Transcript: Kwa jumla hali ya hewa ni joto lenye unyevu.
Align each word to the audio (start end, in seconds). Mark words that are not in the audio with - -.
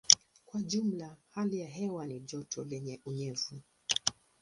Kwa 0.45 0.61
jumla 0.61 1.17
hali 1.31 1.59
ya 1.59 1.67
hewa 1.69 2.07
ni 2.07 2.19
joto 2.19 2.63
lenye 2.63 3.01
unyevu. 3.05 3.61